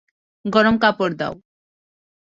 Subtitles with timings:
[0.45, 1.33] গরম কাপড় দাও।